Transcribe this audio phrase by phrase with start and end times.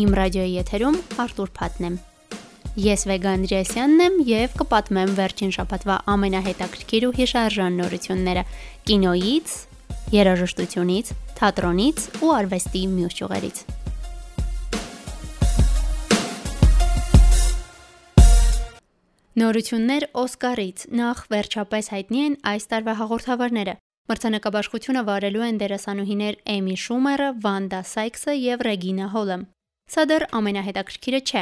[0.00, 1.96] Իմ ռադիոյի եթերում Արտուր Փաթն եմ։
[2.80, 8.44] Ես Վեգան Ջեսյանն եմ եւ կպատմեմ վերջին շաբաթվա ամենահետաքրքիր ու հիշարժան նորությունները
[8.88, 9.52] կինոյից,
[10.14, 13.62] երաժշտությունից, թատրոնից ու արվեստի մյուս ճյուղերից։
[19.44, 23.78] Նորություններ Օսկարից նախ վերջապես հայտնի են այս տարվա հաղորդավարները։
[24.10, 29.42] Մրցանակաբաշխությունը վարելու են դերասանուհիներ Էմի Շումերը, Վանդա Սայքսը եւ Ռեգինա Հոլը։
[29.90, 31.40] Սա դեռ ամենահետաքրքիրը չէ։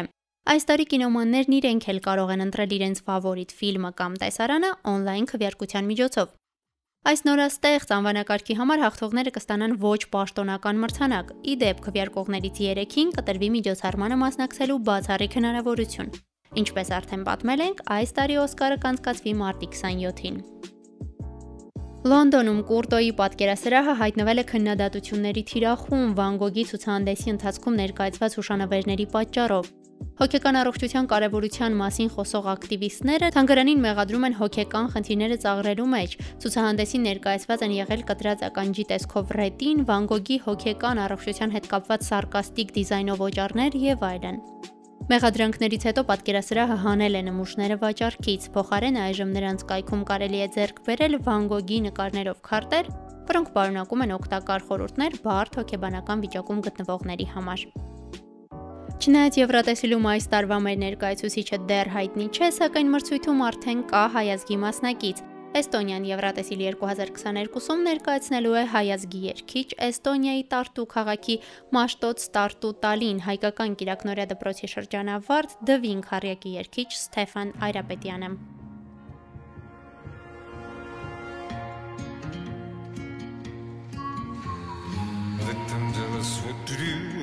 [0.49, 5.89] Այս տարի կինոմաններն իրենք էլ կարող են ընտրել իրենց ֆավորիտ ֆիլմը կամ տեսարանը on-line քվեարկության
[5.91, 6.31] միջոցով։
[7.13, 14.19] Այս նորաստեղծ անվանակարգի համար հաղթողները կստանան ոչ պաշտոնական մրցանակ։ Ի դեպ, քվեարկողներից 3-ին կտրվի միջոցառմանը
[14.25, 16.11] մասնակցելու բացառիկ հնարավորություն։
[16.65, 20.78] Ինչպես արդեն պատմել ենք, այս տարի Օսկարը կանցկացվի մարտի 27-ին։
[22.07, 29.71] Լոնդոնում Կուրտոյի պատկերասրահը հայտնվել է քննադատությունների թիրախում Վան Գոգի ցուցահանդեսի ընթացքում ներկայացված հուշանվերների պատճառով։
[30.23, 37.67] Հոգեկան առողջության կարևորության մասին խոսող ակտիվիստները թանգարանին մեղադրում են հոգեկան խնդիրները ծաղրելու մեջ։ Ցուցահանդեսին ներկայացված
[37.67, 43.81] են եղել կտրած ականջի տեսքով ռետին, Վան Գոգի հոգեկան առողջության հետ կապված սարկաստիկ դիզայնով օճառներ
[43.91, 44.43] եւ այլն։
[45.09, 51.17] Մեղադրանքներից հետո պատկերասրահը հանել է նմուշները վաճառքից, փոխարեն այժմ նրանց կայքում կարելի է ձեռք բերել
[51.25, 52.91] Վան Գոգի նկարներով քարտեր,
[53.31, 57.65] որոնք պարունակում են օգտակար խորհուրդներ բարդ հոգեբանական վիճակում գտնվողների համար։
[58.99, 65.25] Չնայած Եվրատեսիլում այս տարվա մեր ներկայացուցիչը դեռ հայտնի չէ, սակայն մրցույթում արդեն կա հայազգի մասնակից,
[65.57, 71.37] Էստոնիան Եվրատեսիլ 2022-ում ներկայացնելու է հայազգի երկիչ Էստոնիայի Տարտու քաղաքի
[71.77, 78.33] Մաշտոց Տարտու Տալին հայկական Կիրակնորյա դպրոցի շրջանավարտ Դվին քարյակի երկիչ Ստեփան Այրապետյանը։
[86.45, 87.19] what to do.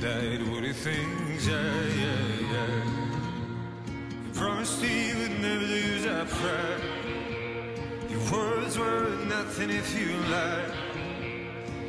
[0.00, 1.46] Die what he thinks.
[1.46, 1.62] Yeah,
[2.02, 3.07] yeah, yeah.
[4.38, 6.80] Promised he would never lose our pride.
[8.08, 10.72] Your words were nothing if you lied.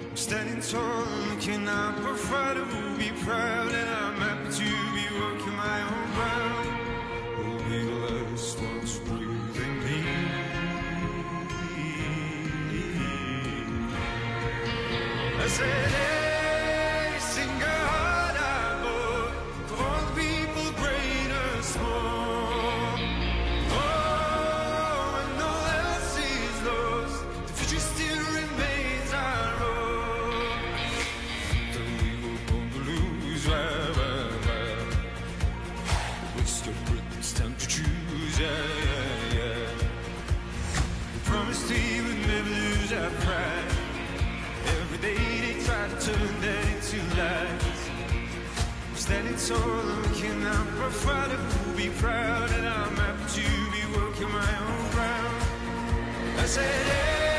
[0.10, 5.06] I'm standing tall, looking up, afraid I will be proud, and I'm happy to be
[5.22, 6.70] working my own ground.
[7.38, 9.98] Will be the last ones breathing me.
[15.38, 15.99] I said.
[46.92, 46.98] Hey,
[49.48, 54.58] tall, looking up, find it will be proud, and I'm happy to be working my
[54.58, 55.44] own ground.
[56.40, 57.39] I said, hey.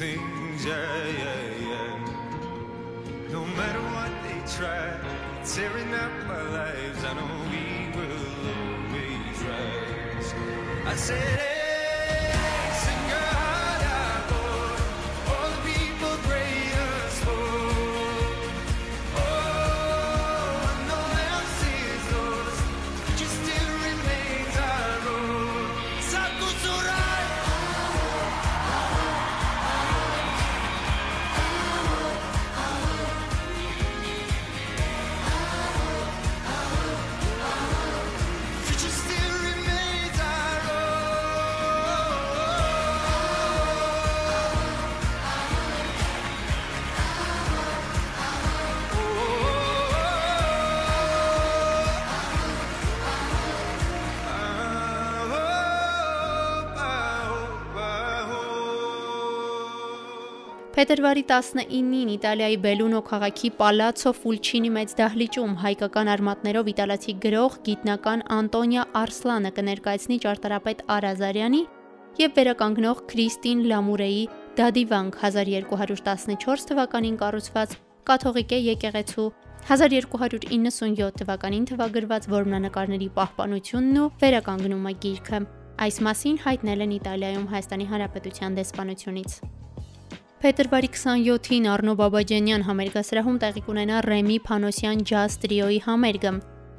[0.00, 3.30] Things, yeah, yeah, yeah.
[3.30, 4.96] No matter what they try,
[5.44, 7.64] tearing up our lives, I know we
[7.96, 10.34] will always rise.
[10.86, 11.59] I said.
[60.80, 68.86] Փետրվարի 19-ին Իտալիայի Բելունո քաղաքի Պալացո Ֆուլչինի մեծ դահլիճում հայկական արմատներով իտալացի գրող գիտնական Անտոնիա
[69.02, 71.62] Արսլանը կներկայացնի ճարտարապետ Արազարյանի
[72.22, 74.24] եւ վերականգնող Քրիստին Լամուրեի
[74.62, 77.78] Դադիվանք 1214 թվականին կառուցված
[78.08, 79.30] կաթողիկե եկեղեցու
[79.76, 85.46] 1297 թվականին թվագրված որմնանկարների պահպանությունն ու վերականգնումը գիրքը։
[85.84, 89.59] Այս մասին հայտնել են Իտալիայում Հայաստանի Հանրապետության դեսպանությունից։
[90.40, 96.32] Փետրվարի 27-ին Արնո Բաբաջանյան համերգասրահում տեղի կունենա Ռեմի Փանոսյան ջազ տրիոյի համերգը։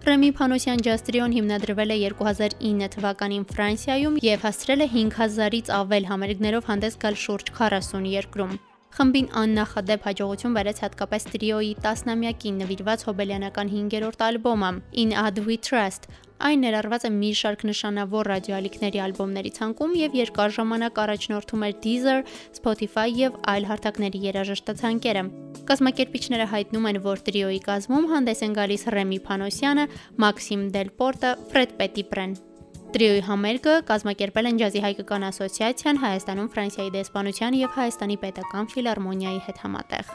[0.08, 6.74] Ռեմի Փանոսյան ջազ տրիոն հիմնադրվել է 2009 թվականին Ֆրանսիայում եւ հասցրել է 5000-ից ավել համերգներով
[6.74, 8.58] հանդես գալ շուրջ 40 երկրում։
[8.92, 14.72] Խմբին աննախադեպ հաջողություն բերեց հատկապես տրիոյի 10-ամյակին նվիրված հոբելյանական 5-րդ ալբոմը
[15.04, 16.10] In Ad We Trust,
[16.42, 22.18] Այն ներառված է մի շարք նշանավոր ռադիոալիքների ալբոմների ցանկում եւ երկար ժամանակ առաջնորդում էր Deezer,
[22.58, 25.26] Spotify եւ այլ հարթակների երաժշտացանկերը։
[25.70, 29.92] Կազմակերպիչները հայտնում են, որ տրիոյի կազմում հանդես են գալիս Ռեմի Փանոսյանը,
[30.26, 32.40] Մաքսիմ Դելպորտը, Ֆրեդ Պետիպրեն։
[32.92, 39.64] Տրիոյի համերգը կազմակերպել են Ջազի հայկական ասոցիացիան Հայաստանում Ֆրանսիայի դեսպանության եւ Հայաստանի պետական ֆիլարմոնիայի հետ
[39.64, 40.12] համատեղ։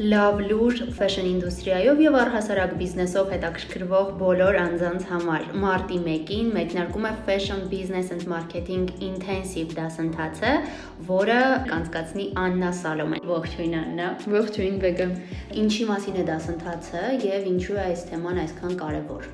[0.00, 7.10] լավ լուր ֆեշն ինդուստրիայով եւ առհասարակ բիզնեսով հետաքրքրվող բոլոր անձանց համար։ Մարտի 1-ին մեկնարկում է
[7.26, 10.54] Fashion Business and Marketing Intensive դասընթացը,
[11.10, 11.38] որը
[11.68, 15.10] կանցկացնի Աննա Սալոմեն։ Ողջույն Աննա։ Ողջույն Բեգա։
[15.66, 19.30] Ինչի մասին է դասընթացը եւ ինչու է այս թեման այսքան կարեւոր։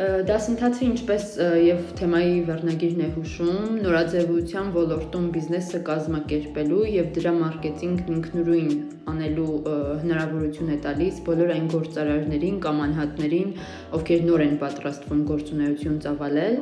[0.00, 1.24] Դասընթացը ինչպես
[1.60, 8.70] եւ թեմայի վերնագիրն է հուշում, նորաձևության ոլորտում բիզնեսը կազմակերպելու եւ դրա մարքեթինգն ինքնուրույն
[9.12, 9.58] անելու
[10.04, 13.52] հնարավորություն է տալիս բոլոր այն գործարարներին կամ անհատներին,
[14.00, 16.56] ովքեր նոր են պատրաստվում գործունեություն ծավալել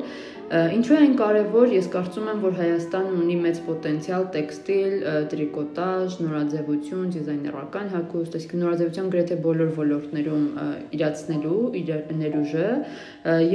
[0.49, 4.95] Ինչու է այն կարևոր, ես կարծում եմ, որ Հայաստանը ունի մեծ պոտենցիալ տեքստիլ,
[5.33, 10.47] տրիկոտաժ, նորաձևություն, դիզայներական հագուստ, այսինքն նորաձևության գրեթե բոլոր ոլորտներում
[10.97, 12.71] իրացնելու իր ներուժը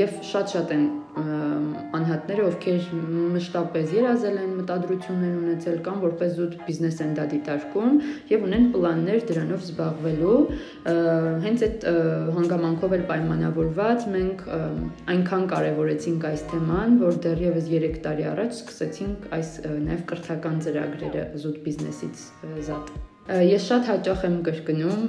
[0.04, 2.86] եւ շատ-շատ են անհատները, ովքեր
[3.34, 8.00] մշտապես երազել են, մտադրություններ ունեցել կամ որպես զուտ բիզնես են դա դիտարկում
[8.32, 10.40] եւ ունեն պլաններ դրանով զբաղվելու։
[11.46, 11.88] Հենց այդ
[12.40, 14.44] հանգամանքով էլ պայմանավորված մենք
[15.14, 21.66] այնքան կարևորեցինք այս թեման, որ դեռևս 3 տարի առաջ սկսեցինք այս նաև կրթական ծրագրերը զուտ
[21.68, 22.28] բիզնեսից
[22.70, 22.94] զատ։
[23.24, 25.04] Ես շատ հաճախ եմ կրկնում,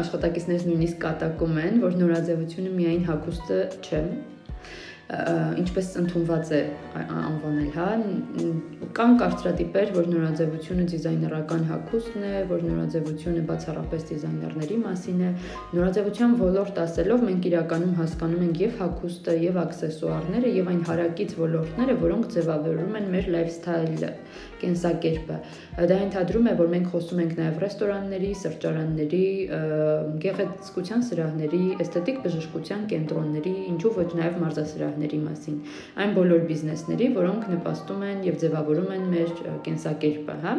[0.00, 4.00] աշխատակիցներս նույնիսկ կատակում են, որ նորաձևությունը միայն հագուստը չէ,
[5.06, 6.60] ինչպես ընդունված է
[6.98, 7.84] անվանել, հա,
[8.96, 15.30] կան կարծրատիպեր, որ նորաձևությունը դիզայներական հագուստն է, որ նորաձևությունը բացառապես դիզայներների մասին է։
[15.76, 21.96] Նորաձևության ոլորտ ասելով մենք իրականում հասկանում ենք եւ հագուստը, եւ աքսեսուարները, եւ այն հարակից ոլորտները,
[22.02, 24.10] որոնք ձևավորում են մեր լայֆսթայլը,
[24.56, 25.38] կենսակերպը։
[25.86, 29.24] Դա ընդհանրում է, որ մենք խոսում ենք նաեւ ռեստորանների, սրճարանների,
[30.24, 35.56] գեղեցկության սրահների, էսթետիկ բժշկության կենտրոնների, ինչու ոչ նաեւ մարզասրահ բիզնեսների մասին։
[36.00, 39.30] Այն բոլոր բիզնեսների, որոնք նպաստում են եւ ձևավորում են մեր
[39.66, 40.54] կենսակերպը, հա։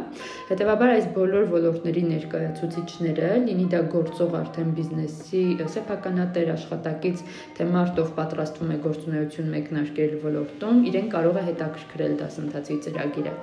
[0.49, 5.43] Հետևաբար այս բոլոր ոլորտների ներկայացուցիչները, լինի դա գործող արդեն բիզնեսի
[5.77, 7.23] սեփականատեր աշխատակից,
[7.57, 13.33] թե մարդ ով պատրաստվում է գործունեություն մեկնարկել ոլորտում, իրեն կարող է հետաքրքրել դասընթացի ծրագիրը։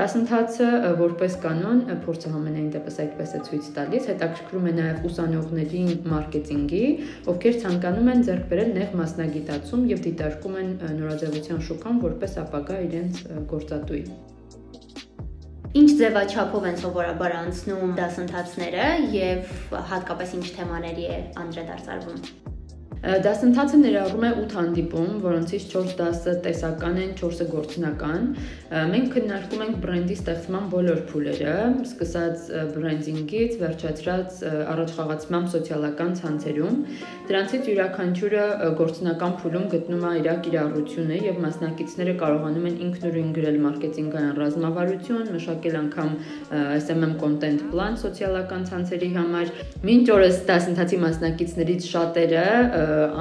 [0.00, 6.84] Դասընթացը որպես կանոն փորձը համենայն դեպս այդպես է ցույց տալիս, հետաքրքրում է նաև ուսանողներին մարքեթինգի,
[7.30, 12.76] ովքեր ցանկանում են ձեռք բերել նեղ մասնագիտացում եւ դիտարկում ձեռքում են նորաձևության շուկան որպես ապագա
[12.86, 13.18] իրենց
[13.50, 14.02] գործատուի։
[15.80, 18.86] Ինչ ձևաչափով են սովորաբար անցնում դասընթացները
[19.20, 19.52] եւ
[19.92, 22.49] հատկապես ինչ թեմաների է անդրադարձարվում։
[23.00, 28.26] Դասընթացը ներառում է 8 հանդիպում, որոնցից 4 դասը տեսական են, 4-ը գործնական։
[28.90, 34.36] Մենք քննարկում ենք բրենդի ստեղծման բոլոր փուլերը, սկսած բրենդինգից, վերջացրած
[34.74, 36.76] առաջխաղացման սոցիալական ցանցերում։
[37.30, 38.44] Դրանցից յուրաքանչյուրը
[38.82, 45.80] գործնական փուլում գտնում է իր կիրառությունը եւ մասնակիցները կարողանում են ինքնուրույն գրել մարքեթինգային ռազմավարություն, մշակել
[45.80, 46.12] անգամ
[46.84, 49.52] SMM content plan սոցիալական ցանցերի համար։
[49.88, 52.46] Մինչ օրս դասընթացի մասնակիցներից շատերը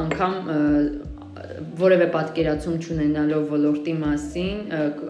[0.01, 0.33] անգամ
[1.79, 4.57] որևէ պատկերացում չունենալով ոլորտի մասին,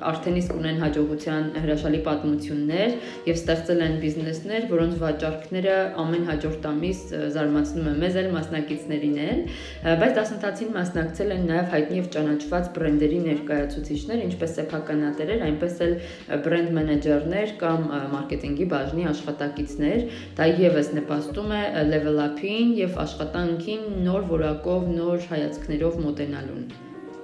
[0.10, 2.94] արդեն իսկ ունեն հաջողության հրաշալի պատմություններ
[3.30, 7.02] եւ ստեղծել են բիզնեսներ, որոնց վաճառքները ամեն հաջորդ ամիս
[7.36, 9.42] զարմացնում են մեզ էլ մասնակիցներին էլ,
[10.04, 15.96] բայց դասընթացին մասնակցել են նաեւ հայտնի եւ ճանաչված բրենդերի ներկայացուցիչներ, ինչպես սեփականատերեր, այնպես էլ
[16.46, 20.06] բրենդ մենեջերներ կամ մարքեթինգի բաժնի աշխատակիցներ։
[20.40, 26.59] Դա եւս նպաստում է level up-ին եւ աշխատանքին նոր որակով, նոր հայացքներով մոտենալու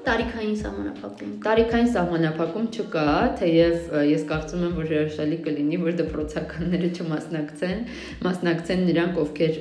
[0.05, 3.05] տարիքային սահմանափակում։ Տարիքային սահմանափակում չկա,
[3.39, 7.81] թեև ես կարծում եմ, որ հրաշալի կլինի, որ դպրոցականները չմասնակցեն,
[8.27, 9.57] մասնակցեն նրանք, ովքեր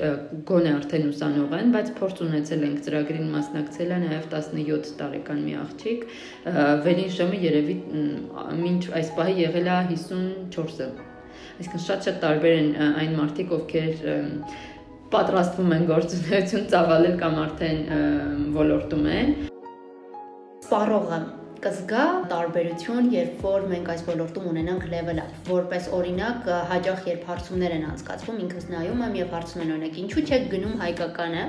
[0.51, 5.57] գոնե արդեն ուսանող են, բայց փորձ ունեցել ենք ծրագրին մասնակցել է նաև 17 տարեկան մի
[5.65, 6.07] աղջիկ,
[6.85, 7.79] վերին շեմը երևի
[8.61, 10.91] մինչ այս պահի եղել է 54-ը։
[11.55, 14.07] Այսինքն շատ-շատ տարբեր են այն մարդիկ, ովքեր
[15.15, 17.83] պատրաստվում են գործունեություն ծավալել կամ արդեն
[18.59, 19.37] ոլորտում են
[20.65, 21.19] սպառողը
[21.65, 27.75] կզգա տարբերություն, երբ որ մենք այս ոլորտում ունենանք level up։ Որպես օրինակ, հաջող երբ հարցումներ
[27.77, 31.45] են անցկացվում, ինքս նայում եմ եւ հարցում են օրինակ, ինչու՞ չեք գնում հայկականը։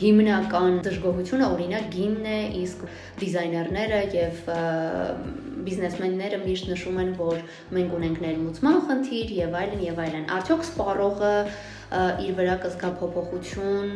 [0.00, 2.84] Հիմնական դժգոհությունը օրինակ գինն է, իսկ
[3.22, 4.42] դիզայներները եւ
[5.70, 7.42] բիզնեսմենները միշտ նշում են, որ
[7.76, 11.34] մենք ունենք ներմուծման խնդիր եւ այլն եւ այլն։ Արդյոք սպառողը
[11.90, 13.88] իր վրա կզգա փոփոխություն,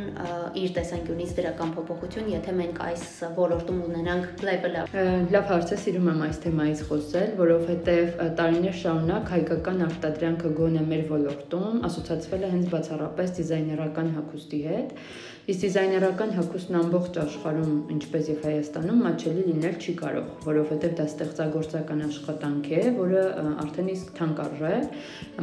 [0.58, 3.04] իր տեսանկյունից դրական փոփոխություն, եթե մենք այս
[3.36, 4.42] ոլորտում ունենանք
[4.82, 4.96] up։
[5.34, 11.04] Լավ հարց է, սիրում եմ այս թեմայից խոսել, որովհետև տարիներ շարունակ հայկական արտադրանքը գոնե մեր
[11.12, 14.98] ոլորտում ասոցացվել է հենց բացառապես դիզայներական հագուստի հետ
[15.44, 22.00] Իսկ դիզայներական հագուստն ամբողջ աշխարհում, ինչպես եւ Հայաստանում, մատչելի լինել չի կարող, որովհետեւ դա ստեղծագործական
[22.06, 23.24] աշխատանք է, որը
[23.64, 24.78] արդեն իսկ թանկարժ է,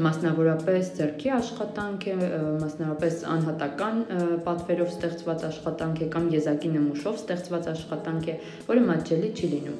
[0.07, 2.15] մասնավորապես ձեռքի աշխատանք է,
[2.61, 4.01] մասնավորապես անհատական
[4.47, 8.39] պատվերով ստեղծված աշխատանք է կամ եզակի նմուշով ստեղծված աշխատանք է,
[8.71, 9.79] որը մատչելի չի լինում։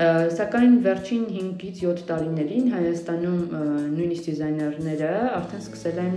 [0.00, 3.40] Սակայն վերջին 5-ից 7 տարիներին Հայաստանում
[3.96, 6.14] նույնիսկ դիզայներները արդեն սկսել են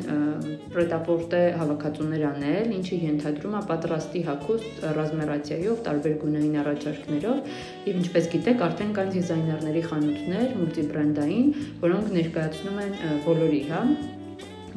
[0.76, 7.54] պրետապորտե հավաքածուներ անել, ինչը ենթադրում է պատրաստի հագուստ ռազմերացիայով, տարբեր գունային առաջարկներով,
[7.90, 13.82] եւ ինչպես գիտեք, արդեն կան դիզայներների խանութներ, մուլտիբրենդային, որոնք ներկայացնում են բոլորի, հա,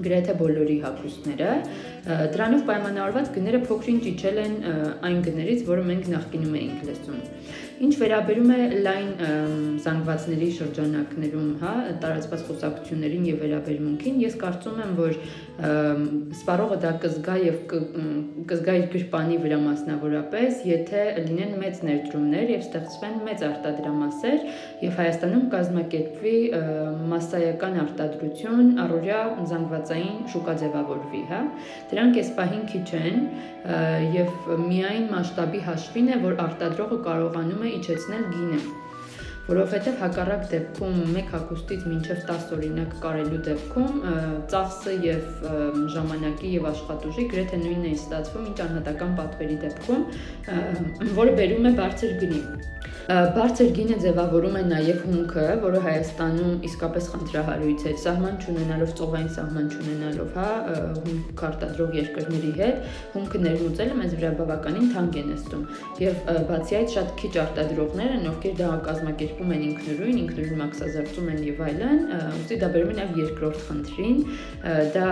[0.04, 1.50] գրեթե բոլորի հագուստները
[2.34, 4.56] դրանով պայմանավորված գները փոքրինչ իջել են
[5.08, 7.22] այն գներից, որը մենք նախկինում էինք լսում։
[7.76, 9.08] Ինչ վերաբերում է լայն
[9.84, 15.18] զանգվածների շրջանակներում, հա, տարածված խոսակցություններին եւ վերաբերմունքին, ես կարծում եմ, որ
[16.40, 17.58] սպառողը դա կզգա եւ
[18.48, 24.40] կզգա իր գրպանի վրա մասնավորապես, եթե լինեն մեծ ներդրումներ եւ ստեղծվեն մեծ արտադրամասեր
[24.86, 26.36] եւ Հայաստանում կազմակերպվի
[27.12, 29.20] massայական արտադրություն, առօրյա
[29.52, 31.42] զանգվածային շուկա ձևավորվի, հա։
[31.92, 33.20] Դրանք այս պահին քիչ են
[34.16, 38.60] եւ միայն մասշտաբի հաշվին է, որ արտադրողը կարողանում է իջեցնել գինը
[39.46, 44.00] որովհետև հակառակ դեպքում մեկ հագուստից մինչև 10 օրինակ կարելու դեպքում
[44.52, 45.46] ծախսը եւ
[45.96, 50.08] ժամանակի եւ աշխատուժի գրեթե նույնն է ստացվում ինչ անհատական պատվերի դեպքում,
[51.20, 52.42] որը բերում է բարձր գնի։
[53.06, 59.68] Բարձր գինը ձևավորում է նաև հումքը, որը Հայաստանում իսկապես խնդրահարույց է, սահման չունենալով, ծովային սահման
[59.76, 60.48] չունենալով, հա,
[61.06, 62.80] հումք արտադրող երկրների հետ,
[63.14, 65.62] հումքը ներմուծելը մեզ վրա բավականին թանկ է նստում։
[66.02, 66.18] Եվ
[66.50, 68.72] բացի այդ շատ քիչ արտադրողներ են, ովքեր դա
[69.36, 71.98] կազմակերպում են ինքնուրույն, ինքնուրույն մաքսազերծում են եւ այլն,
[72.40, 74.18] ուստի դա բերում է նաև երկրորդ խնդրին,
[74.96, 75.08] դա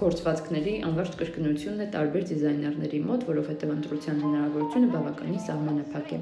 [0.00, 6.20] գործվածքների անվերջ կրկնությունն է տարբեր դիզայներների մոտ, որովհետև ընտրության հնարավորությունը բավականին սահմանափակ է։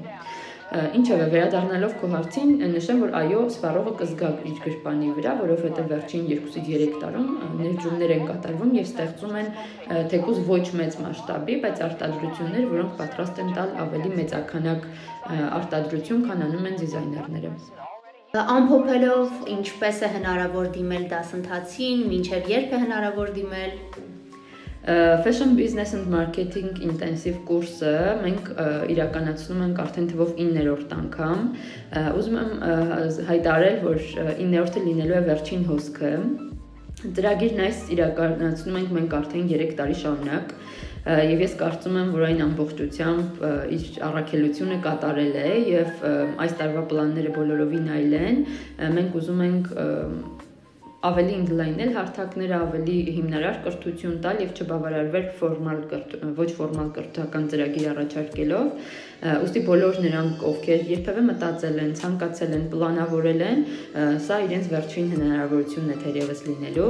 [0.73, 6.55] Ինչևէ, վերադառնալով քո հարցին, նշեմ, որ այո, սպառողը կզգա իր գրպանի վրա, որովհետև վերջին 2-ից
[6.69, 7.27] 3 տարում
[7.59, 9.51] ներդրումներ են կատարվում եւ ստեղծում են
[10.13, 14.87] թեկուզ ոչ մեծ մասշտաբի, բայց արտադրություններ, որոնք պատրաստ են տալ ավելի մեծականակ
[15.59, 17.53] արտադրություն, քան անում են դիզայներները։
[18.33, 23.75] Ամփոփելով, ինչպես է հնարավոր դիմել դասընթացին, ինչև երբ է հնարավոր դիմել։
[24.85, 28.49] Fashion Business and Marketing Intensive կուրսը մենք
[28.91, 31.45] իրականացնում ենք արդեն թվով 9-րդ անգամ։
[32.19, 32.51] Ուզում եմ
[33.29, 34.01] հայտարարել, որ
[34.41, 36.11] 9-րդը լինելու է վերջին հոսքը։
[37.03, 40.53] Ծրագիրն այս իրականացնում ենք մենք արդեն 3 տարի շարունակ
[41.31, 43.41] եւ ես կարծում եմ, որ այն ամբողջությամբ
[43.75, 46.05] իր առաքելությունը կատարել է եւ
[46.43, 48.39] այս տարվա պլանները բոլորովին այլ են։
[48.99, 49.73] Մենք ուզում ենք
[51.07, 55.81] ավելի ընդլայնել հարթակները, ավելի հիմնարար կրթություն տալ եւ չբավարարվել ֆորմալ
[56.37, 58.69] ոչ ֆորմալ կրթական ծրագիր առաջարկելով,
[59.23, 63.61] ուստի բոլոր նրանք, ովքեր երբևէ մտածել են, ցանկացել են, պլանավորել են,
[64.25, 66.89] սա իրենց վերջին հնարավորությունն է թերևս լինելու։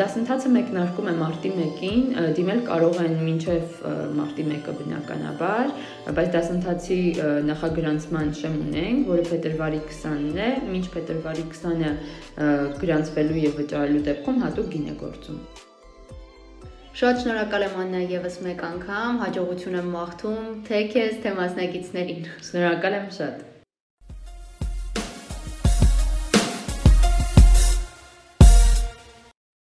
[0.00, 2.04] Դասընթացը մեկնարկում է մարտի 1-ին,
[2.38, 3.82] դիմել կարող են մինչև
[4.20, 5.74] մարտի 1-ը բնականաբար,
[6.20, 7.00] բայց դասընթացի
[7.50, 11.92] նախագրանցման շեմ ունենք, որը փետրվարի 20-ն է, մինչ փետրվարի 20-ը
[12.84, 15.44] գրանցվելու եւ վճարելու դեպքում հատուկ գին է գործում։
[16.94, 22.96] Շատ շնորհակալ եմ Աննա եւս մեկ անգամ, հաջողություն եմ մաղթում թե քեզ, թե մասնակիցներին։ Շնորհակալ
[23.00, 23.40] եմ շատ։